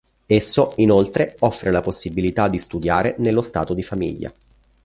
[0.25, 4.33] Esso inoltre offre la possibilità di studiare nello stato di famiglia.